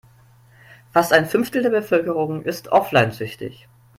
Fast 0.91 1.13
ein 1.13 1.27
Fünftel 1.27 1.61
der 1.61 1.69
Bevölkerung 1.69 2.41
ist 2.41 2.69
offline-süchtig. 2.71 3.67